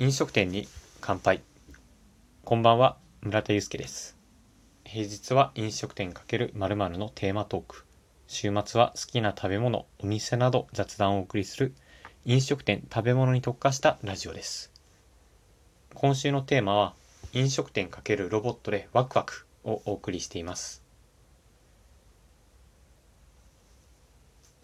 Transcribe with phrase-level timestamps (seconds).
[0.00, 0.66] 飲食店に
[1.00, 1.40] 乾杯。
[2.44, 4.18] こんばんは村田祐介です。
[4.84, 7.84] 平日は飲食店×〇〇のテーマトーク。
[8.26, 11.74] 週末は好きな食べ物お店など雑談をお送りする
[12.24, 14.72] 飲食店食べ物に特化したラジオです。
[15.94, 16.94] 今週のテーマは
[17.32, 20.82] 飲食店×ロボットでワクワクをお送りしています。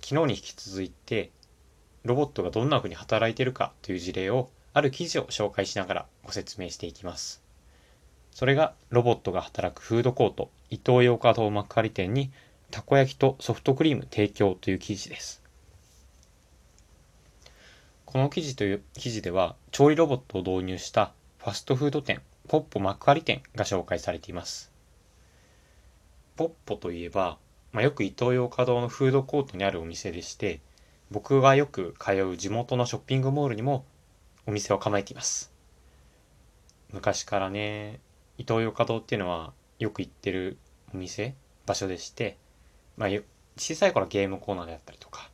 [0.01, 1.31] 昨日に引き続いて
[2.03, 7.43] ロボットがどんな風に働いているかという事例をある記事を紹介しながらご説明していきます。
[8.31, 12.31] それがロボットが働くフードコート伊東洋華堂幕張店に
[12.71, 15.43] たこ焼きとソフトクリーム提供という記事です。
[18.07, 24.71] この記事という記事では調理ロボットを導入したファストフード店ポッポ幕張店が紹介されています。
[26.37, 27.39] ポッポといえば、
[27.73, 30.61] まあ、よく伊東洋華堂のフードコートにあるお店でして
[31.11, 33.85] 僕がよく通う地元のショッピングモールにも
[34.51, 35.53] お店を構えています。
[36.93, 38.01] 昔からね、
[38.37, 40.59] 伊東洋華堂っていうのはよく行ってる
[40.93, 42.37] お店、場所でして、
[42.97, 43.09] まあ、
[43.57, 45.31] 小さい頃はゲームコーナーであったりとか、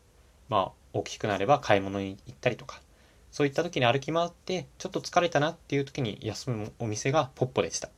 [0.50, 2.83] まあ、大きくなれば買い物に行ったりとか、
[3.31, 7.89] そういった時に歩き回って、ちょっと疲れたなっていう時に休むお店がポッポでした。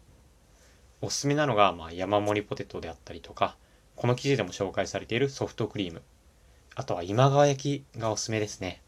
[1.01, 3.57] おすすめなのが、まあ、山盛りポテトであったりとか、
[3.97, 6.01] この記事でも紹介されているソフトクリーム。
[6.77, 8.83] あとは今川焼きがおすすめですね。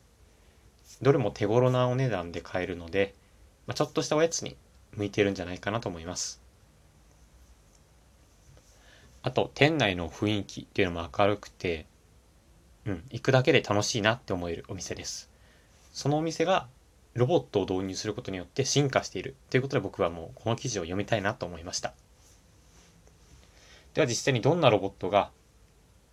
[1.02, 3.14] どれも手頃なお値段で買えるので、
[3.66, 4.56] まあ、ちょっとしたおやつに
[4.96, 6.40] 向いてるんじゃないかなと思います。
[9.22, 11.86] あと、店内の雰囲気っていうのも明るくて、
[12.86, 15.30] うん、行くだけで楽しいなって思えるお店です。
[15.92, 16.68] そのお店が
[17.14, 21.92] ロボットを導入することによって進化しているということで僕はもうこの記事を読みたいなと思いました。
[23.94, 25.30] では実際にどんなロボットが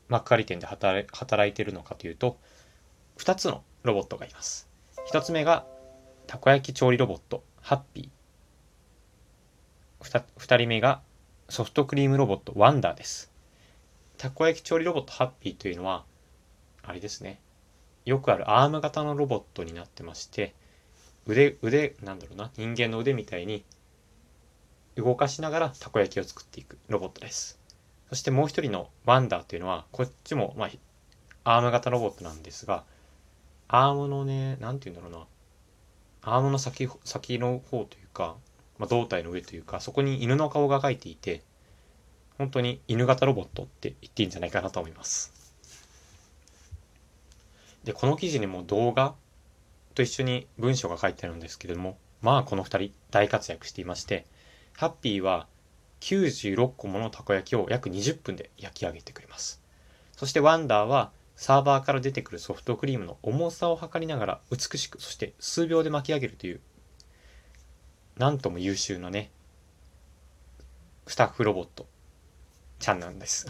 [0.10, 2.38] 幕張店で働いているのかというと、
[3.18, 4.67] 2つのロボットがいます。
[5.12, 5.66] 1つ目が、
[6.28, 10.22] たこ焼き調理ロボット、ハッピー。
[10.38, 11.02] 2人目が、
[11.48, 13.32] ソフトクリームロボット、ワンダーです。
[14.18, 16.04] たこ焼き調理ロボット、ハッピーというのは、
[16.84, 17.40] あれですね。
[18.04, 20.54] よくあるアーム型のロボットになってまして、
[21.26, 23.64] 腕、腕、なんだろうな、人間の腕みたいに
[24.98, 27.58] 動かしながらたこ焼きを作っていくロボットです。
[28.10, 32.84] そしてもう一人のワンダーというのは、こっちも、まあ、アーム型ロボットなんですが、
[33.68, 36.36] アームのね、なんて言うんだろうな。
[36.36, 38.36] アームの先、先の方というか、
[38.78, 41.42] まあ、胴体の上というか、そこに犬の顔が描いていて、
[42.38, 45.34] 本当に犬型ロボットって言っていいんじゃないかなと思います。
[47.84, 49.16] で、この記事にも動画
[49.96, 54.26] と一緒に文章が書いてあるんですけれども、まあこの二人大活躍していまして、
[54.76, 55.48] ハッピーは
[56.02, 59.62] 96個ものたこ焼きを約20分で焼き上げてくれます。
[60.16, 66.60] そしてワンダーはサーバーから出てくるソフトクリームの重さを測りながら美しく、そして数秒で巻き上げるという、
[68.18, 69.30] なんとも優秀なね、
[71.06, 71.86] スタッフロボット、
[72.80, 73.46] ちゃんなんです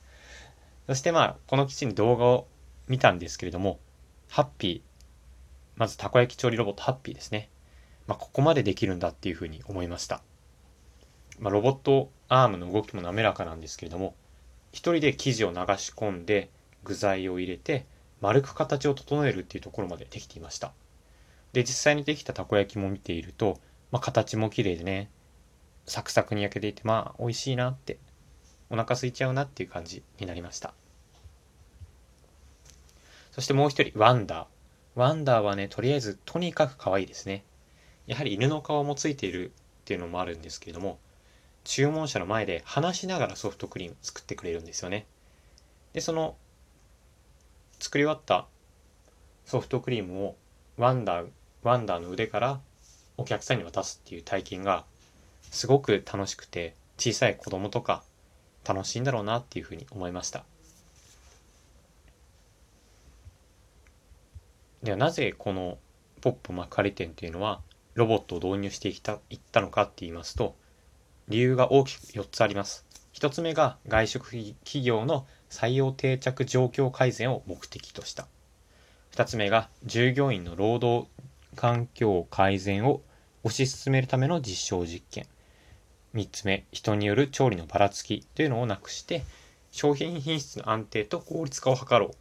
[0.86, 2.46] そしてまあ、この基地に動画を
[2.88, 3.80] 見たんですけれども、
[4.28, 4.82] ハッピー、
[5.76, 7.48] まずたこ焼き調理ロボットハッピーですね。
[8.06, 10.22] まあ、ここまでできるんだっていうふうに思いました。
[11.38, 14.14] まあ、ロボットアームの動きも滑らかなんですけれども、
[14.72, 16.50] 一人で生地を流し込んで、
[16.88, 17.84] 具材を入れて、
[18.22, 20.72] 丸く形を整えるっていうところまでできていました。
[21.52, 23.60] で、実際にできたたこ焼きも見ていると、
[23.90, 25.10] まあ、形も綺麗でね、
[25.86, 27.98] サクサクに焼けていて、まあ、美味しいなって、
[28.70, 30.72] お腹空いちゃうなっていう感じになりました。
[33.32, 34.46] そしてもう一人、ワンダー。
[34.94, 37.44] ワンダーはね、とりあえずとにかく可愛いですね。
[38.06, 39.52] やはり犬の顔もついているっ
[39.84, 40.98] ていうのもあるんですけれども、
[41.64, 45.06] 注文者の前で話しながらソフトクリーム作ってくれるんですよね。
[45.92, 46.36] で、その
[47.78, 48.46] 作り終わった
[49.44, 50.36] ソフトクリームを
[50.76, 51.26] ワンダー、
[51.62, 52.60] ワンダーの腕から
[53.16, 54.84] お客さんに渡すっていう体験が
[55.50, 58.02] すごく楽しくて小さい子供とか
[58.66, 60.44] 楽しいんだろうなっていうふうに思いました。
[64.82, 65.78] ではなぜこの
[66.20, 67.60] ポップ幕張店っていうのは
[67.94, 70.54] ロボットを導入していったいったのかって言いますと
[71.28, 72.84] 理由が大きく4つあります。
[73.14, 74.30] 1つ目が外食
[74.64, 78.26] 企業の採用定着状況改善を目的とした。
[79.12, 81.08] 2つ目が従業員の労働
[81.56, 83.00] 環境改善を
[83.44, 85.26] 推し進めるための実証実験。
[86.14, 89.24] 3つ目、人による調理のばらつきというのをなくして、
[89.70, 92.14] 商品品質の安定と効率化を図ろ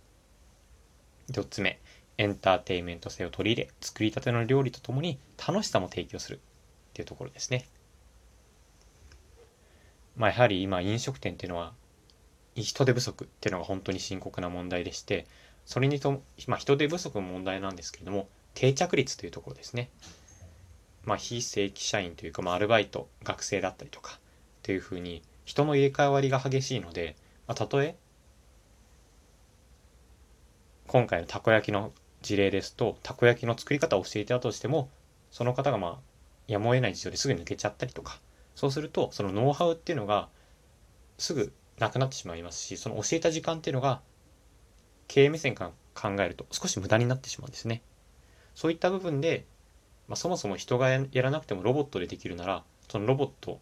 [1.29, 1.31] う。
[1.31, 1.79] 4つ目、
[2.17, 6.39] エンターテインメント性を取り入れ、作りたての料理とともに楽しさも提供するっ
[6.93, 7.65] ていうところですね。
[10.15, 11.73] まあ、やはり今飲食店っていうのは
[12.63, 15.27] 人手不足っていうのが本当に深刻な問題でして
[15.65, 19.89] それにと、まあ、人手不足の問題なんですけれども定着率というところですね。
[21.03, 24.19] まあ、非正規社員というか、まあ、アルバイト学生だったりとかっ
[24.63, 27.15] ていうふうに人の入れ替わりが激しいので、
[27.47, 27.95] まあ、たとえ
[30.87, 34.89] 今回のたこ焼きの事例ですとたこ焼きの作り方を教えてたとしても
[35.31, 35.97] その方がまあ
[36.47, 38.19] やむを得ない事情ですぐ抜けちゃったりとか
[38.55, 40.29] そうするとそのノウハウっていうのが
[41.17, 44.01] すぐなくなってしまいますしその教えた時間っていうのが
[45.07, 47.81] 経営目線から考えると少し無駄になってしまうんですね
[48.55, 49.45] そういった部分で、
[50.07, 53.59] まあ、そもそも人がやらなくてもロボットでできるならそのロボット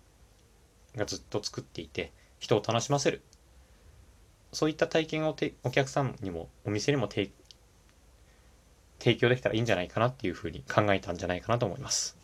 [0.96, 3.22] がずっと作っていて人を楽しませる
[4.54, 7.30] そういった体験をてお客さんにもお店にも提
[9.18, 12.18] 供できたらいいんじゃないかなっていうふうに考えたんじゃないかなと思います。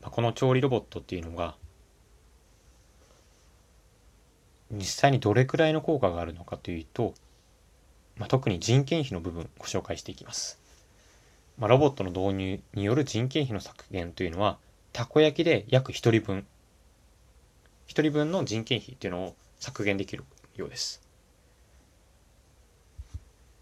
[0.00, 1.56] まあ、この調理ロボットっていうのが
[4.70, 7.14] 実際にどれくらいの効果があるのかというと、
[8.16, 10.58] まあ、特に人件費の部分ご紹介していきます。
[11.58, 14.58] まあ、ロボットの導入による人件費の削減というのは
[14.92, 16.46] たこ焼きで約1人分
[17.88, 20.24] 1人分の人件費っていうのを削減できる
[20.56, 21.02] ようです。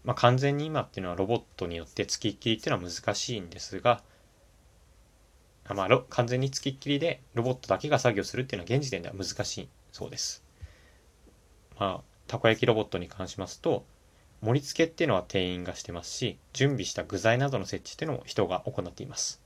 [0.05, 4.01] まあ、完全に今っていうのはロボットによって付きっきりっていうのは難しいんですが、
[5.67, 10.48] まあ、完全に付きっきりでロボットだけが作業するっていうのは現時点では難しいそうです。
[11.79, 13.85] まあ、たこ焼きロボットに関しますと、
[14.41, 19.41] 盛り付けっていうのは店員がしてますし、準備した具材などの設置っていうのも人が行っています。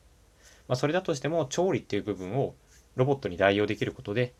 [0.67, 2.55] まあ、それだとしても調理っていう部分を
[2.95, 4.33] ロボットに代用できることで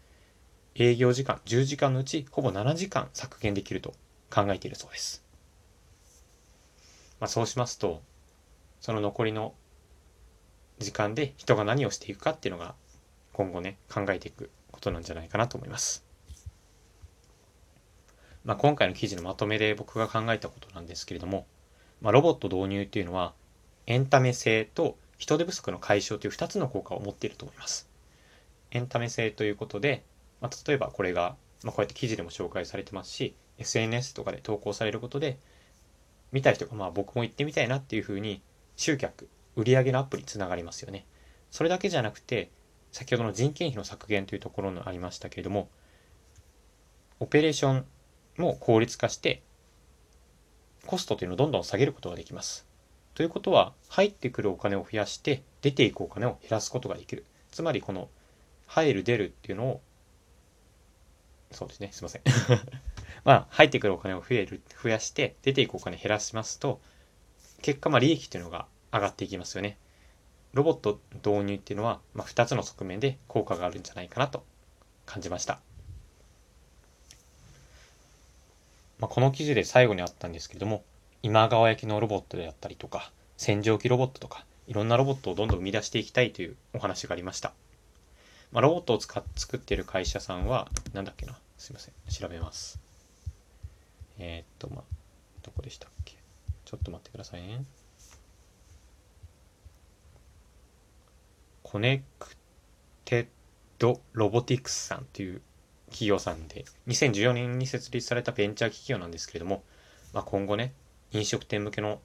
[0.75, 3.94] 営業時間10時間のうちほぼ7時間削減できると
[4.30, 5.24] 考えているそうです。
[7.19, 8.01] まあ、そうしますと
[8.81, 9.54] その残りの
[10.80, 12.75] 時間で人が何をしていくかっていうのが
[13.31, 16.12] 今後ね考えていくことなんじゃないかなと思います。
[18.45, 21.45] まあ、今回の記事のまとめで僕が考えたことなんですけれども、
[22.01, 23.34] まあ、ロボット導入っていうのは
[23.88, 27.88] エンタメ性と人手不足の解消という2つの効果を持っていると思います。
[28.72, 30.04] エンタメ性ということで、
[30.42, 35.38] まあ、例えばこれが、まあ、こうやって記事でも紹介されてますし、SNS とかで投稿されることで、
[36.31, 38.42] 見た人がまあ僕も行ってみたいなっていうふうに
[38.75, 41.06] 集客、売上のアップにつながりますよね。
[41.51, 42.50] それだけじゃなくて、
[42.92, 45.69] 先ほどの人件費の削減というところのありましたけれども、
[47.19, 47.86] オペレーション
[48.38, 49.42] も効率化して、
[50.86, 52.68] コストというのをどんどん下げることができます。
[53.14, 57.26] ということは、入ってくるお金を増やして、出ていくお金を減らすことができる。
[57.52, 58.10] つまり、この、
[58.66, 59.82] 入る出るっていうのを、
[61.52, 62.22] そうですね、すいません。
[63.24, 66.82] まあ、入ってくるお金を増える、増やして、出ていくお金減らしますと、
[67.62, 69.78] 結果、まあ、利益っていうのが上がっていきますよね。
[70.54, 74.44] ロボット導入っていうのは、まあ、2つの側面で効果があるんじゃないかなと
[75.06, 75.62] 感じました。
[79.04, 80.86] まあ、この記事で最後にあったんですけれども、
[81.24, 87.52] 今川焼きのロボットであったりとか、洗浄機ロボットとか、いろんなロボットをどんどん生み出していきたいというお話がありました。
[88.54, 92.80] まあ、ロボットを使っ作っている会社さんは、なんだっけな、すいません、調べます。
[94.20, 94.84] えー、っと、まあ、
[95.42, 96.16] どこでしたっけ？
[96.64, 97.66] ちょっと待ってくださいね。
[101.62, 102.38] コネク
[103.04, 103.28] テッ
[103.80, 105.42] ドロボティクスさんという
[105.88, 109.64] 企業さんで、2014年に設立されたベンチャー企業なんですけれども、
[110.14, 110.74] まあ、今後ね、
[111.12, 112.00] 飲食店向けの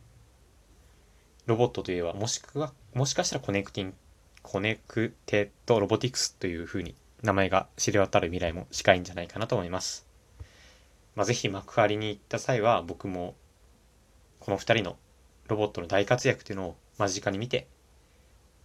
[1.47, 3.95] ロボットといえば、もしくは、もしかしたらコネクティン、
[4.43, 10.07] コネクテッドロボティクスというふうに名前が知れ渡る未来も近いんじゃないかなと思います。
[11.17, 13.35] まあ、ぜひ幕張に行った際は僕も
[14.39, 14.97] この2人の
[15.49, 17.67] ロボットの大活躍というのを間近に見て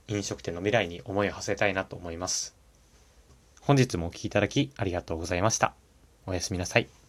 [0.08, 2.56] 飲食店の未来に思いを馳せたいなと思います。
[3.66, 5.74] 本日もお聴きいただきありがとうございました。
[6.26, 7.03] おやすみなさい。